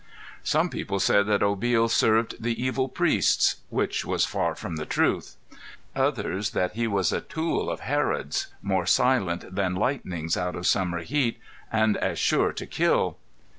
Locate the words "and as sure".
11.71-12.51